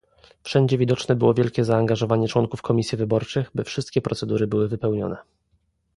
Wszędzie 0.43 0.77
widoczne 0.77 1.15
było 1.15 1.33
wielkie 1.33 1.65
zaangażowanie 1.65 2.27
członków 2.27 2.61
komisji 2.61 2.97
wyborczych, 2.97 3.51
by 3.55 3.63
wszystkie 3.63 4.01
procedury 4.01 4.47
były 4.47 4.67
wypełnione 4.67 5.17